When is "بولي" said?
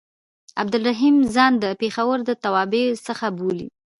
3.37-3.67